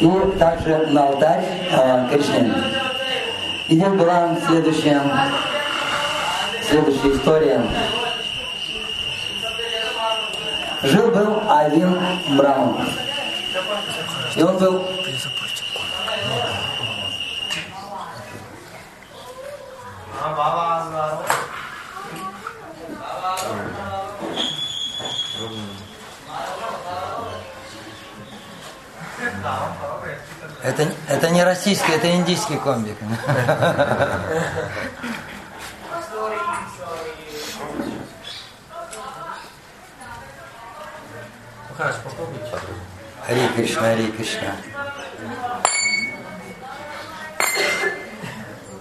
[0.00, 2.52] и также на алтарь э, Кришне.
[3.68, 5.02] И здесь была следующая,
[6.68, 7.62] следующая история.
[10.82, 11.98] Жил-был один
[12.36, 12.88] браман.
[14.36, 14.82] И он был
[30.66, 32.96] Это, это не российский, это индийский комбик.
[41.76, 42.46] Хорошо, попробуйте.
[43.24, 44.56] Хари Кришна, Хари Кришна.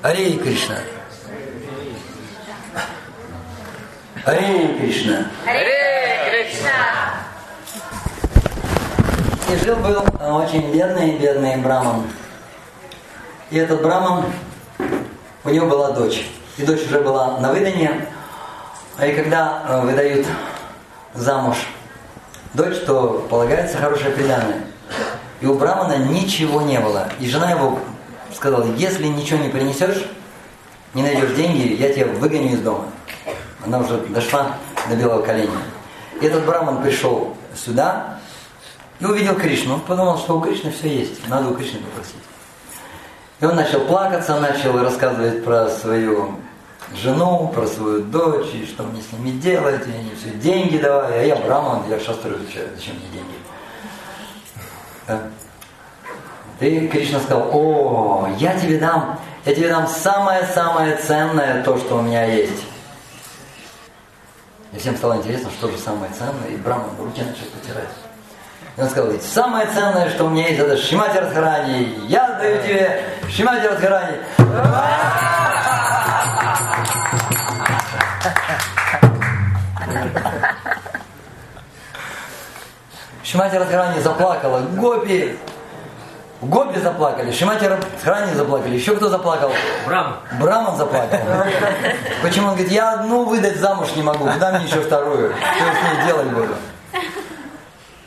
[0.01, 0.77] Хари Кришна.
[4.23, 5.29] Хари Кришна.
[9.47, 10.03] И жил был
[10.37, 12.03] очень бедный, бедный браман.
[13.51, 14.25] И этот браман,
[15.43, 16.27] у него была дочь.
[16.57, 18.07] И дочь уже была на выданье.
[18.99, 20.25] И когда э, выдают
[21.13, 21.57] замуж
[22.55, 24.63] дочь, то полагается хорошее преданное.
[25.41, 27.09] И у Брамана ничего не было.
[27.19, 27.79] И жена его
[28.33, 30.05] сказала, если ничего не принесешь,
[30.93, 32.85] не найдешь деньги, я тебя выгоню из дома.
[33.65, 34.57] Она уже дошла
[34.89, 35.51] до белого коленя.
[36.21, 38.14] И этот Браман пришел сюда
[38.99, 39.75] и увидел Кришну.
[39.75, 42.15] Он подумал, что у Кришны все есть, надо у Кришны попросить.
[43.39, 46.35] И он начал плакаться, начал рассказывать про свою
[46.93, 51.21] жену, про свою дочь, и что мне с ними делать, и они все деньги давай,
[51.21, 53.35] а я браман, я шастру зачем мне деньги?
[55.07, 55.21] Да.
[56.61, 62.01] И Кришна сказал, о, я тебе дам, я тебе дам самое-самое ценное то, что у
[62.01, 62.63] меня есть.
[64.71, 67.89] И всем стало интересно, что же самое ценное, и Браман руки начал потирать.
[68.77, 72.07] И он сказал, самое ценное, что у меня есть, это Шимати Радхарани.
[72.09, 74.17] Я даю тебе Шимати Радхарани.
[83.23, 85.39] Шимати Радхарани заплакала, гопи,
[86.41, 89.53] гопи заплакали, Шимати Радхарани заплакали, еще кто заплакал?
[89.87, 90.17] Брам.
[90.37, 91.19] Браман заплакал.
[92.21, 92.47] Почему?
[92.47, 95.33] Он говорит, я одну выдать замуж не могу, куда мне еще вторую?
[95.33, 96.55] Что я с ней делать буду?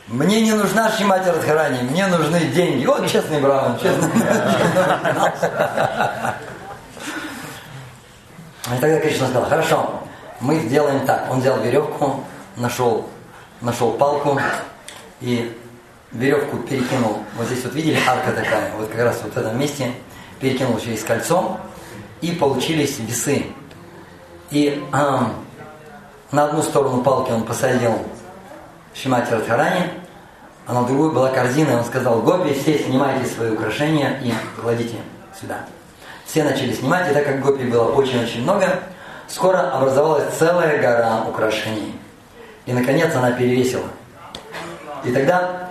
[0.09, 2.83] Мне не нужна Шимати Радхарани, мне нужны деньги.
[2.83, 4.09] Вот честный Браман, честный.
[8.65, 10.01] И тогда Кришна сказал, хорошо,
[10.39, 11.29] мы сделаем так.
[11.29, 12.23] Он взял веревку,
[12.55, 13.07] нашел,
[13.61, 14.39] нашел палку
[15.21, 15.55] и
[16.11, 17.19] веревку перекинул.
[17.37, 19.91] Вот здесь вот видели арка такая, вот как раз вот в этом месте
[20.39, 21.59] перекинул через кольцо
[22.21, 23.45] и получились весы.
[24.49, 25.33] И а,
[26.31, 27.93] на одну сторону палки он посадил
[28.93, 29.91] Шимати Радхарани,
[30.65, 34.97] а на другую была корзина, и он сказал, Гопи, все снимайте свои украшения и кладите
[35.39, 35.59] сюда.
[36.25, 38.67] Все начали снимать, и так как гопи было очень-очень много,
[39.27, 41.95] скоро образовалась целая гора украшений.
[42.67, 43.87] И, наконец, она перевесила.
[45.03, 45.69] И тогда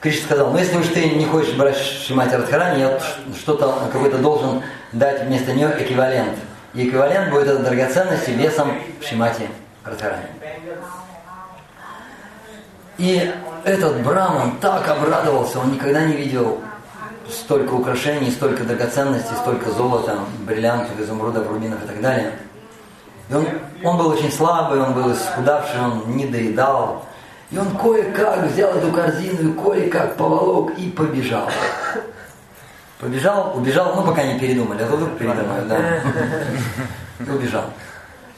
[0.00, 3.00] Кришна сказал, ну если уж ты не хочешь брать Шимати Радхарани, я
[3.38, 6.36] что-то какой-то должен дать вместо нее эквивалент.
[6.74, 9.48] И эквивалент будет это драгоценности весом Шимати
[9.82, 10.26] Радхарани.
[12.98, 13.32] И
[13.64, 16.60] этот Браман так обрадовался, он никогда не видел
[17.28, 22.32] столько украшений, столько драгоценностей, столько золота, бриллиантов, изумрудов, рубинов и так далее.
[23.28, 23.46] И он,
[23.82, 27.04] он был очень слабый, он был исхудавший, он не доедал.
[27.50, 31.48] И он кое-как взял эту корзину и кое-как поволок и побежал.
[32.98, 35.78] Побежал, убежал, ну пока не передумали, а то вдруг передумают, да.
[37.26, 37.64] И убежал.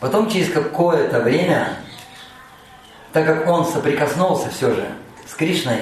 [0.01, 1.69] Потом через какое-то время,
[3.17, 4.87] так как он соприкоснулся все же
[5.27, 5.81] с Кришной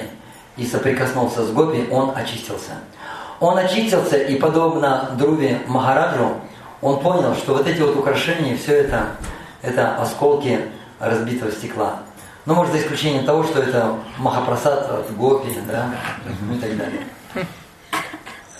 [0.56, 2.74] и соприкоснулся с Гопи, он очистился.
[3.40, 6.36] Он очистился и, подобно Друве Махараджу,
[6.80, 9.06] он понял, что вот эти вот украшения, все это,
[9.62, 10.60] это осколки
[11.00, 12.02] разбитого стекла.
[12.46, 15.88] Ну, может, за исключением того, что это Махапрасад от Гопи, да,
[16.54, 17.00] и так далее.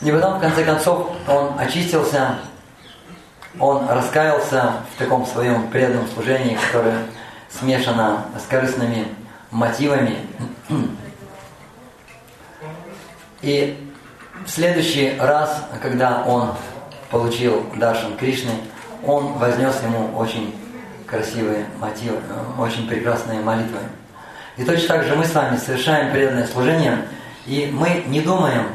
[0.02, 2.38] И потом, в конце концов, он очистился,
[3.60, 7.04] он раскаялся в таком своем преданном служении, которое
[7.58, 9.06] смешано с корыстными
[9.50, 10.18] мотивами.
[13.42, 13.78] И
[14.44, 16.54] в следующий раз, когда он
[17.10, 18.52] получил Даршан Кришны,
[19.06, 20.54] он вознес ему очень
[21.06, 22.20] красивые мотивы,
[22.58, 23.80] очень прекрасные молитвы.
[24.56, 27.06] И точно так же мы с вами совершаем преданное служение,
[27.46, 28.66] и мы не думаем,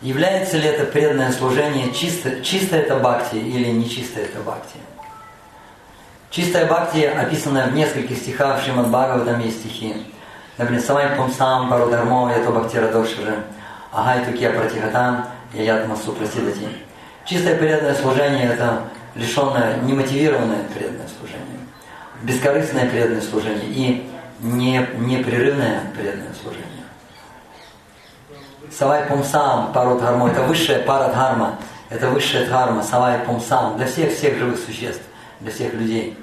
[0.00, 4.78] является ли это преданное служение чисто, чисто это бхакти или не чисто это бхакти.
[6.34, 9.94] Чистая бхакти, описанная в нескольких стихах Шримад Бхагаватам есть стихи.
[10.58, 13.34] Например, «Самай пумсам парудармо ято бхакти радошире».
[13.92, 16.66] Агай Туке Пратихатам, Яят Масу Прасидати.
[17.24, 18.80] Чистое преданное служение– это
[19.14, 21.60] лишенное, немотивированное преданное служение,
[22.22, 24.10] бескорыстное преданное служение и
[24.40, 26.66] не, непрерывное преданное служение.
[28.76, 31.60] Савай Пумсам, Парот Гармо– это высшая Парадхарма,
[31.90, 35.04] это высшая дхарма, Савай Пумсам, для всех-всех живых существ,
[35.38, 36.18] для всех людей.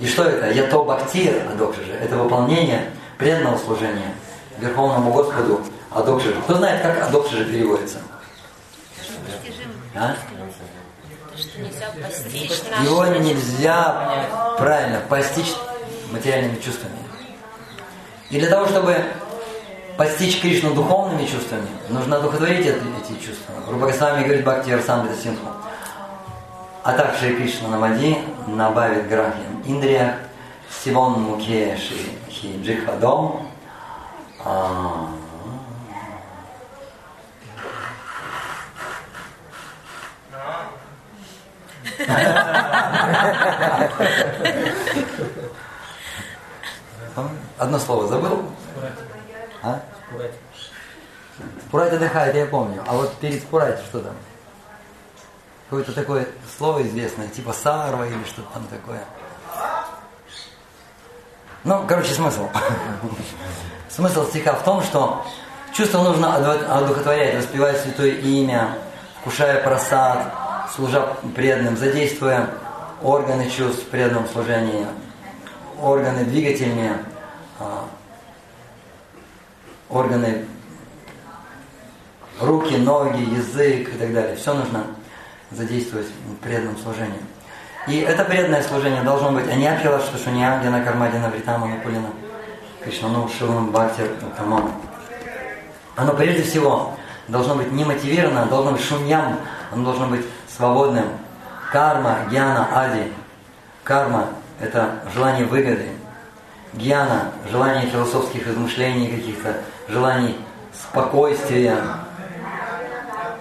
[0.00, 0.50] И что это?
[0.50, 4.14] Ято Бхактир, Адокшижи, это выполнение преданного служения
[4.58, 5.60] Верховному Господу
[5.90, 6.40] Адокшижи.
[6.42, 7.98] Кто знает, как Адокшижи переводится?
[9.94, 10.16] А?
[12.82, 15.54] Его нельзя правильно постичь
[16.10, 16.96] материальными чувствами.
[18.30, 19.04] И для того, чтобы
[19.98, 23.52] постичь Кришну духовными чувствами, нужно одухотворить эти, эти чувства.
[23.66, 25.46] Грубо с вами говорит Бхакти Арсамбита Синху.
[26.82, 28.16] А также Кришна Намади
[28.46, 30.14] набавит грахим Индриях,
[30.82, 33.48] Сивон Муке Ши Джихадом,
[34.42, 35.10] а,
[47.58, 48.42] Одно слово забыл?
[49.62, 49.80] А?
[51.66, 52.82] Спурайте отдыхает, я помню.
[52.86, 54.14] А вот перед спурайте что там?
[55.68, 56.26] Какое-то такое
[56.60, 59.02] слово известное, типа сарва или что-то там такое.
[61.64, 62.50] Ну, короче, смысл.
[63.88, 65.24] Смысл стиха в том, что
[65.72, 68.76] чувство нужно одухотворять, воспевать святое имя,
[69.20, 70.34] вкушая просад,
[70.76, 72.50] служа преданным, задействуя
[73.02, 74.86] органы чувств в преданном служении,
[75.80, 77.02] органы двигательные,
[77.58, 77.86] а,
[79.88, 80.44] органы
[82.38, 84.36] руки, ноги, язык и так далее.
[84.36, 84.84] Все нужно
[85.50, 87.20] задействовать в преданном служении.
[87.86, 92.08] И это преданное служение должно быть Аньяпхила Шташуня, Гена Кармадина, Вритама, Мукулина,
[92.84, 94.70] Кришнану, Шилам, Бхактир, Тамам.
[95.96, 96.94] Оно прежде всего
[97.28, 99.38] должно быть не мотивировано, должно быть шуньям,
[99.72, 100.24] оно должно быть
[100.56, 101.06] свободным.
[101.72, 103.12] Карма, гьяна, ади.
[103.84, 104.26] Карма–
[104.60, 105.88] это желание выгоды.
[106.74, 109.56] Гьяна– желание философских измышлений каких-то,
[109.88, 110.36] желаний
[110.72, 111.78] спокойствия.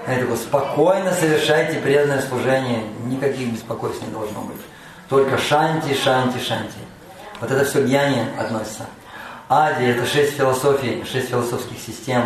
[0.09, 4.57] Это такое, спокойно совершайте преданное служение, никаких беспокойств не должно быть.
[5.07, 6.79] Только шанти, шанти, шанти.
[7.39, 8.87] Вот это все гьяне относится.
[9.49, 12.23] Ади– это шесть философий, шесть философских систем,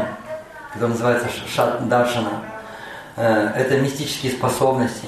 [0.70, 2.44] которые называются шат даршана.
[3.18, 5.08] Э, это мистические способности.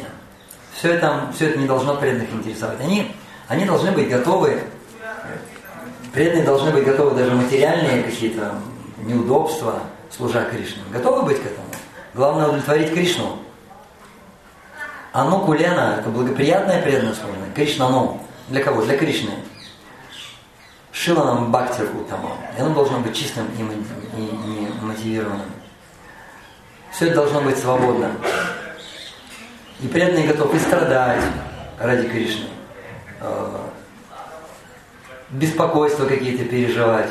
[0.73, 2.81] Все это, все это не должно преданных интересовать.
[2.81, 3.15] Они,
[3.47, 4.61] они должны быть готовы,
[6.13, 8.55] преданные должны быть готовы даже материальные какие-то
[9.05, 9.79] неудобства,
[10.09, 10.83] служа Кришне.
[10.91, 11.67] Готовы быть к этому?
[12.15, 13.39] Главное удовлетворить Кришну.
[15.11, 17.51] Ану Кулена– это благоприятное преданное служение.
[17.53, 18.21] Кришна ну.
[18.47, 18.83] Для кого?
[18.83, 19.31] Для Кришны.
[20.93, 22.37] Шиланам Бхактир Утама.
[22.57, 25.51] И оно должно быть чистым и, и, и мотивированным.
[26.93, 28.11] Все это должно быть свободно.
[29.81, 31.21] И преданный готов и страдать
[31.77, 32.47] ради Кришны.
[33.19, 33.57] Э,
[35.31, 37.09] беспокойство какие-то переживать.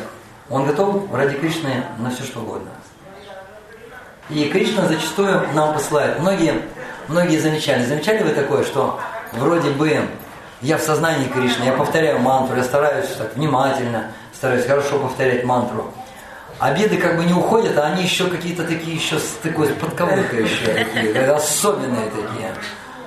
[0.48, 2.70] Он готов ради Кришны на все что угодно.
[4.30, 6.18] И Кришна зачастую нам посылает.
[6.20, 6.62] Многие,
[7.08, 7.84] многие замечали.
[7.84, 9.00] Замечали вы такое, что
[9.32, 10.00] вроде бы
[10.62, 15.92] я в сознании Кришны, я повторяю мантру, я стараюсь так внимательно, стараюсь хорошо повторять мантру
[16.58, 20.66] обеды как бы не уходят, а они еще какие-то такие еще с такой подковыркой еще
[20.66, 22.52] такие, особенные такие.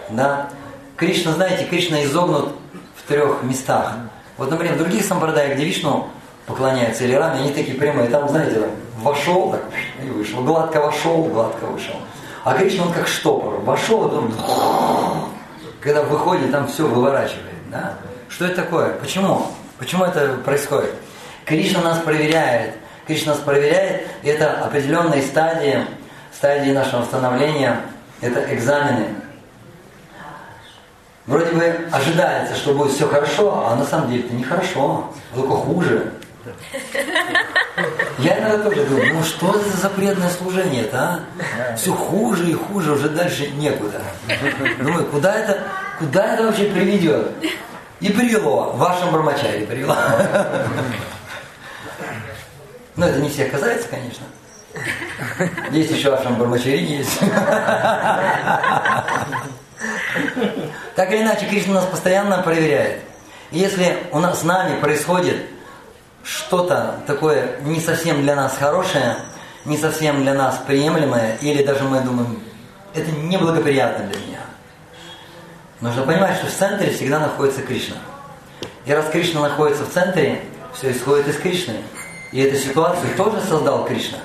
[0.10, 0.50] Да?
[0.96, 2.54] Кришна, знаете, Кришна изогнут
[2.96, 3.94] в трех местах.
[4.38, 6.10] Вот, например, в других сампрадаях, где Вишну
[6.46, 8.10] поклоняются или раны, они такие прямые.
[8.10, 9.64] Там, знаете, вошел так,
[10.04, 10.44] и вышел.
[10.44, 11.96] Гладко вошел, гладко вышел.
[12.44, 13.60] А Кришна, он как штопор.
[13.62, 15.30] Вошел, а потом,
[15.82, 17.44] когда выходит, там все выворачивает.
[17.72, 17.96] Да?
[18.30, 18.94] Что это такое?
[18.94, 19.48] Почему?
[19.80, 20.94] Почему это происходит?
[21.46, 22.74] Кришна нас проверяет–
[23.08, 25.80] Кришна нас проверяет, и это определенные стадии,
[26.34, 27.80] стадии нашего становления,
[28.20, 29.08] это экзамены.
[31.26, 36.12] Вроде бы ожидается, что будет все хорошо, а на самом деле это нехорошо, только хуже.
[38.20, 41.76] Я иногда тоже думаю, ну что это за запретное служение это, а?
[41.76, 44.02] Все хуже и хуже, уже дальше некуда.
[44.80, 45.60] Думаю, куда это,
[46.00, 47.32] куда это вообще приведет?
[48.00, 49.96] И привело, в вашем брамачаре привело.
[52.96, 54.26] Но это не всех касается, конечно.
[55.72, 57.20] Есть еще Ашам Бармачари есть.
[60.96, 63.02] Так или иначе, Кришна нас постоянно проверяет.
[63.52, 65.46] И если у нас с нами происходит
[66.28, 69.16] что-то такое не совсем для нас хорошее,
[69.64, 72.42] не совсем для нас приемлемое, или даже мы думаем,
[72.94, 74.40] это неблагоприятно для меня.
[75.80, 77.96] Нужно понимать, что в центре всегда находится Кришна.
[78.86, 80.42] И раз Кришна находится в центре,
[80.74, 81.76] все исходит из Кришны.
[82.34, 84.18] И эту ситуацию тоже создал Кришна.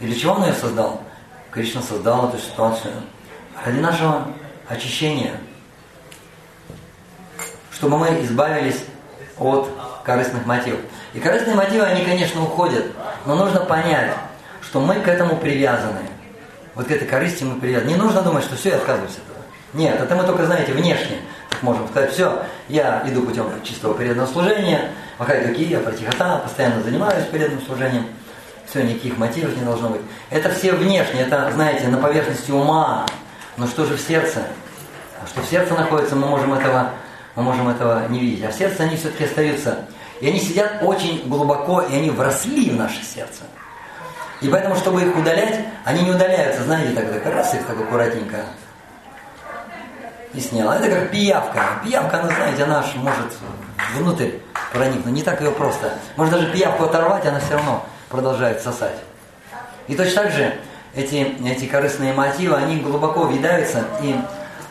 [0.00, 1.02] И для чего он ее создал?
[1.50, 2.94] Кришна создал эту ситуацию
[3.62, 4.28] ради нашего
[4.68, 5.34] очищения,
[7.70, 8.84] чтобы мы избавились
[9.38, 9.68] от
[10.02, 10.80] корыстных мотивов.
[11.14, 12.86] И корыстные мотивы, они, конечно, уходят,
[13.26, 14.12] но нужно понять,
[14.62, 16.00] что мы к этому привязаны.
[16.74, 17.90] Вот к этой корысти мы привязаны.
[17.90, 19.44] Не нужно думать, что все, я отказываюсь от этого.
[19.74, 21.18] Нет, это мы только, знаете, внешне
[21.52, 27.26] так можем сказать, все, я иду путем чистого преданного служения, Махайдуки, я протихота, постоянно занимаюсь
[27.26, 28.06] преданным служением,
[28.66, 30.00] все, никаких мотивов не должно быть.
[30.30, 33.06] Это все внешне, это, знаете, на поверхности ума,
[33.56, 34.44] но что же в сердце?
[35.22, 36.90] А что в сердце находится, мы можем этого,
[37.36, 38.44] мы можем этого не видеть.
[38.44, 39.84] А в сердце они все-таки остаются.
[40.22, 43.42] И они сидят очень глубоко, и они вросли в наше сердце.
[44.40, 48.44] И поэтому, чтобы их удалять, они не удаляются, знаете, так, так раз их так аккуратненько
[50.32, 50.76] и сняла.
[50.76, 51.80] Это как пиявка.
[51.82, 53.36] Пиявка, она, знаете, она аж может
[53.96, 54.30] внутрь
[54.72, 55.12] проникнуть.
[55.12, 55.92] Не так ее просто.
[56.14, 58.98] Может даже пиявку оторвать, она все равно продолжает сосать.
[59.88, 60.54] И точно так же
[60.94, 64.14] эти, эти корыстные мотивы, они глубоко въедаются, и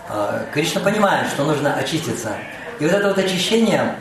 [0.08, 2.36] э, Кришна понимает, что нужно очиститься.
[2.80, 3.96] И вот это вот очищение,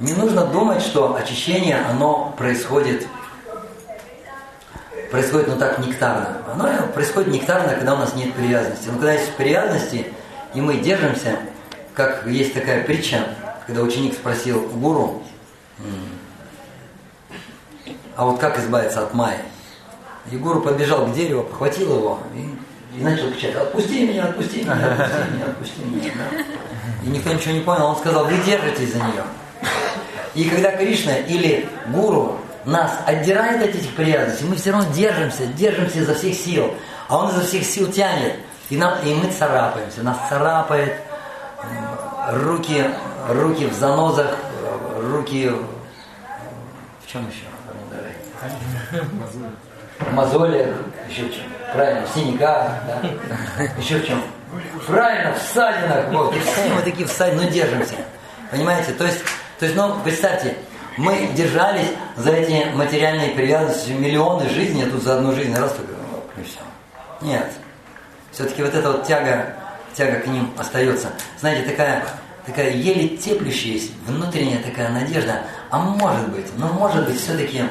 [0.00, 3.06] не нужно думать, что очищение, оно происходит
[5.10, 6.38] происходит, ну так, нектарно.
[6.52, 8.88] Оно происходит нектарно, когда у нас нет привязанности.
[8.88, 10.06] Но когда есть привязанности,
[10.54, 11.38] и мы держимся,
[11.94, 13.24] как есть такая притча,
[13.66, 15.22] когда ученик спросил гуру,
[18.16, 19.38] а вот как избавиться от майи?
[20.30, 24.92] И гуру подбежал к дереву, похватил его и, и начал кричать, отпусти меня, отпусти меня,
[24.92, 26.12] отпусти меня, отпусти меня.
[26.16, 27.04] Да?
[27.04, 29.24] И никто ничего не понял, он сказал, вы держитесь за нее.
[30.38, 35.98] И когда Кришна или гуру нас отдирает от этих привязанностей, мы все равно держимся, держимся
[35.98, 36.74] изо всех сил.
[37.08, 38.36] А он изо всех сил тянет.
[38.70, 40.04] И, нам, и мы царапаемся.
[40.04, 40.94] Нас царапает
[42.30, 42.84] руки,
[43.30, 44.36] руки в занозах,
[45.10, 45.50] руки
[47.04, 47.46] в чем еще?
[49.98, 50.68] В мозолях,
[51.10, 51.42] еще в чем?
[51.72, 53.64] Правильно, в синяках, да?
[53.76, 54.22] Еще в чем?
[54.86, 56.08] Правильно, в ссадинах.
[56.12, 57.94] Вот, и все мы такие всадины, но держимся.
[58.52, 58.92] Понимаете?
[58.92, 59.18] То есть,
[59.58, 60.56] то есть, ну, представьте,
[60.96, 65.92] мы держались за эти материальные привязанности миллионы жизней, тут за одну жизнь раз только,
[66.36, 66.58] и все.
[67.20, 67.50] Нет.
[68.32, 69.56] Все-таки вот эта вот тяга,
[69.94, 71.08] тяга к ним остается.
[71.40, 72.04] Знаете, такая,
[72.46, 75.42] такая еле теплющаяся внутренняя такая надежда.
[75.70, 77.64] А может быть, ну может быть, все-таки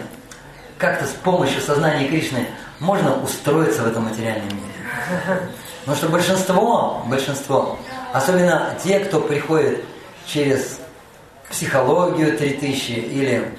[0.77, 2.47] как-то с помощью сознания Кришны
[2.79, 5.49] можно устроиться в этом материальном мире.
[5.81, 7.79] Потому что большинство, большинство,
[8.11, 9.85] особенно те, кто приходит
[10.25, 10.79] через
[11.49, 13.51] психологию 3000 или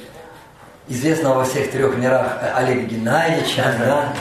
[0.88, 4.12] известного во всех трех мирах Олега Геннадьевича, да,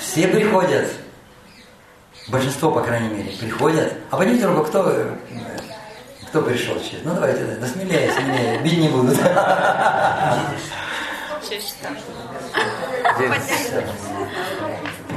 [0.00, 0.90] все приходят
[2.28, 3.92] большинство, по крайней мере, приходят.
[4.10, 5.16] А поднимите руку, кто,
[6.28, 7.00] кто пришел сейчас?
[7.04, 9.18] Ну давайте, да смелее, смелее, бить не будут.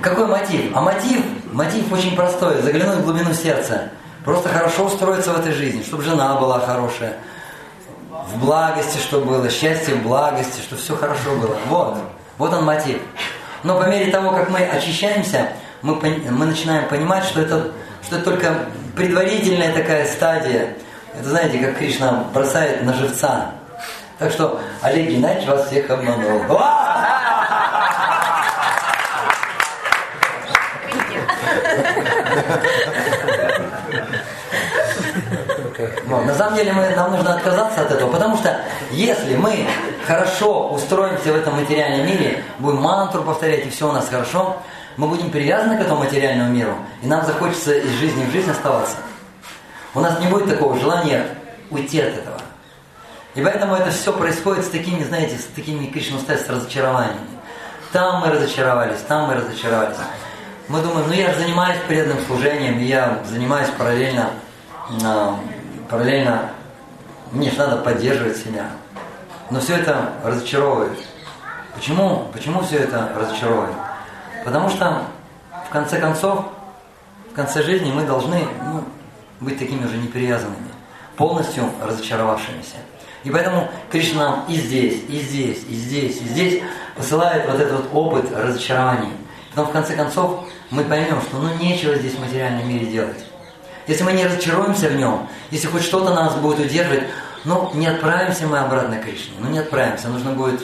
[0.02, 0.72] Какой мотив?
[0.76, 3.90] А мотив, мотив очень простой, заглянуть в глубину сердца.
[4.24, 7.14] Просто хорошо устроиться в этой жизни, чтобы жена была хорошая,
[8.28, 11.58] в благости, чтобы было, счастье в благости, чтобы все хорошо было.
[11.68, 11.98] Вот,
[12.38, 13.00] вот он мотив.
[13.64, 15.50] Но по мере того, как мы очищаемся,
[15.82, 17.72] мы, мы начинаем понимать, что это,
[18.04, 18.66] что это только
[18.96, 20.76] предварительная такая стадия.
[21.18, 23.52] Это знаете, как Кришна бросает на живца.
[24.20, 26.42] Так что Олег Геннадьевич вас всех обманул.
[36.08, 38.60] Но на самом деле мы, нам нужно отказаться от этого, потому что
[38.92, 39.68] если мы
[40.06, 44.58] хорошо устроимся в этом материальном мире, будем мантру повторять, и все у нас хорошо,
[44.98, 48.98] мы будем привязаны к этому материальному миру, и нам захочется из жизни в жизнь оставаться.
[49.94, 51.26] У нас не будет такого желания
[51.70, 52.42] уйти от этого.
[53.36, 57.20] И поэтому это все происходит с такими, знаете, с такими Кришну с разочарованиями.
[57.94, 59.98] Там мы разочаровались, там мы разочаровались.
[60.68, 64.32] Мы думаем, ну я же занимаюсь преданным служением, я занимаюсь параллельно,
[65.90, 66.50] параллельно,
[67.32, 68.70] мне же надо поддерживать себя.
[69.50, 70.98] Но все это разочаровывает.
[71.76, 72.28] Почему?
[72.34, 73.76] Почему все это разочаровывает?
[74.44, 75.04] Потому что,
[75.68, 76.46] в конце концов,
[77.32, 78.84] в конце жизни мы должны ну,
[79.40, 80.70] быть такими уже непривязанными,
[81.16, 82.78] полностью разочаровавшимися.
[83.24, 86.64] И поэтому Кришна нам и здесь, и здесь, и здесь, и здесь
[86.96, 89.12] посылает вот этот вот опыт разочарований.
[89.50, 93.26] Потом, в конце концов, мы поймем, что ну нечего здесь в материальном мире делать.
[93.88, 97.04] Если мы не разочаруемся в нем, если хоть что-то нас будет удерживать,
[97.46, 100.62] ну не отправимся мы обратно к Кришне, ну не отправимся, нужно будет,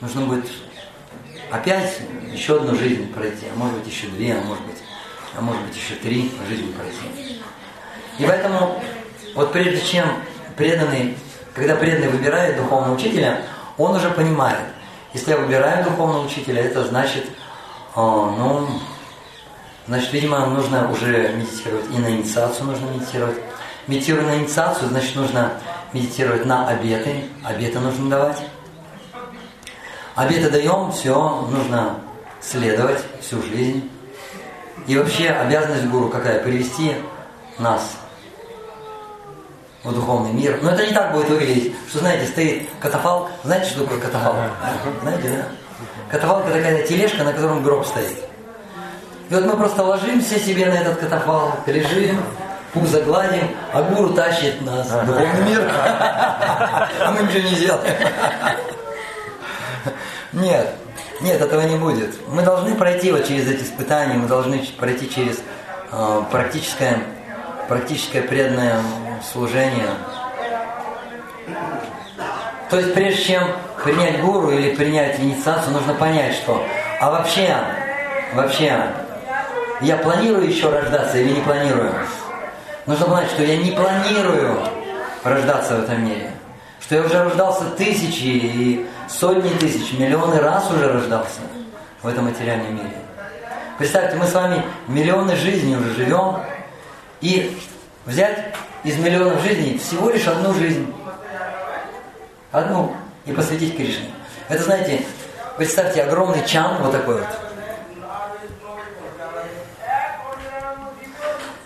[0.00, 0.46] нужно будет
[1.50, 2.00] опять
[2.32, 4.78] еще одну жизнь пройти, а может быть еще две, а может быть,
[5.36, 7.40] а может быть еще три жизни пройти.
[8.18, 8.80] И поэтому
[9.34, 10.06] вот прежде чем
[10.56, 11.16] преданный,
[11.54, 13.42] когда преданный выбирает духовного учителя,
[13.76, 14.60] он уже понимает,
[15.14, 17.24] если я выбираю духовного учителя, это значит,
[17.94, 18.68] о, ну,
[19.88, 23.36] Значит, видимо, нужно уже медитировать и на инициацию нужно медитировать.
[23.88, 25.52] Медитируя на инициацию, значит, нужно
[25.92, 27.24] медитировать на обеты.
[27.44, 28.38] Обеты нужно давать.
[30.14, 31.98] Обеты даем, все, нужно
[32.40, 33.90] следовать всю жизнь.
[34.86, 36.42] И вообще обязанность гуру какая?
[36.42, 36.94] Привести
[37.58, 37.96] нас
[39.82, 40.60] в духовный мир.
[40.62, 43.30] Но это не так будет выглядеть, что, знаете, стоит катафалк.
[43.42, 44.36] Знаете, что такое катафалк?
[45.02, 45.44] Знаете, да?
[46.08, 48.31] Катафалк это такая тележка, на котором гроб стоит.
[49.32, 52.20] И вот мы просто ложимся себе на этот катафалк, лежим,
[52.74, 55.70] пузо гладим, а гуру тащит нас в духовный мир.
[55.72, 57.94] А мы ничего не сделаем.
[60.34, 60.74] Нет,
[61.22, 62.10] нет, этого не будет.
[62.28, 65.38] Мы должны пройти вот через эти испытания, мы должны пройти через
[65.90, 66.98] э, практическое,
[67.68, 68.82] практическое преданное
[69.32, 69.88] служение.
[72.68, 73.44] То есть прежде чем
[73.82, 76.62] принять гуру или принять инициацию, нужно понять, что
[77.00, 77.56] а вообще,
[78.34, 78.92] вообще,
[79.82, 81.92] я планирую еще рождаться или не планирую?
[82.86, 84.58] Нужно понять, что я не планирую
[85.24, 86.30] рождаться в этом мире.
[86.80, 91.40] Что я уже рождался тысячи и сотни тысяч, миллионы раз уже рождался
[92.02, 92.96] в этом материальном мире.
[93.78, 96.40] Представьте, мы с вами миллионы жизней уже живем,
[97.20, 97.56] и
[98.04, 100.92] взять из миллионов жизней всего лишь одну жизнь.
[102.50, 102.94] Одну.
[103.24, 104.10] И посвятить Кришне.
[104.48, 105.02] Это, знаете,
[105.56, 107.28] представьте, огромный чан, вот такой вот.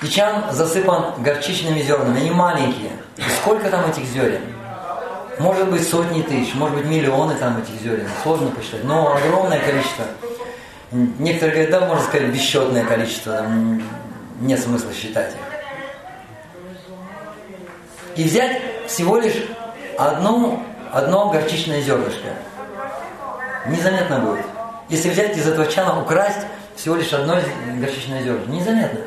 [0.02, 2.20] И чан засыпан горчичными зернами.
[2.20, 2.92] Они маленькие.
[3.16, 4.42] И сколько там этих зерен?
[5.38, 8.08] Может быть сотни тысяч, может быть миллионы там этих зерен.
[8.22, 8.84] Сложно посчитать.
[8.84, 10.04] Но огромное количество.
[10.92, 13.36] Некоторые говорят, да, можно сказать, бесчетное количество.
[13.36, 13.82] Там
[14.40, 15.56] нет смысла считать их
[18.16, 19.46] и взять всего лишь
[19.98, 22.28] одну, одно горчичное зернышко.
[23.66, 24.46] Незаметно будет.
[24.88, 27.36] Если взять из этого чана, украсть всего лишь одно
[27.78, 29.00] горчичное зернышко, незаметно.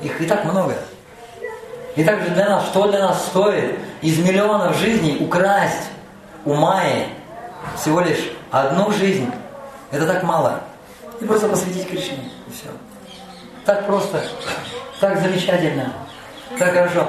[0.00, 0.74] Их и так много.
[1.96, 5.88] И также для нас, что для нас стоит из миллионов жизней украсть
[6.44, 7.06] у Майи
[7.76, 9.30] всего лишь одну жизнь,
[9.90, 10.60] это так мало.
[11.20, 12.30] И просто посвятить Кришне.
[12.46, 12.68] И все.
[13.64, 14.22] Так просто,
[15.00, 15.92] так замечательно.
[16.58, 17.06] Так хорошо.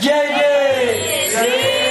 [0.00, 1.87] Jai!